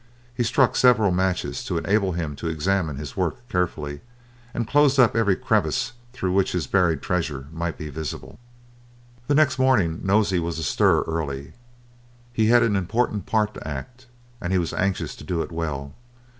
[0.33, 4.01] He struck several matches to enable him to examine his work carefully,
[4.51, 8.39] and closed up every crevice through which his buried treasure might be visible.
[9.27, 11.53] The next morning Nosey was astir early.
[12.33, 14.07] He had an important part to act,
[14.41, 15.93] and he was anxious to do it well.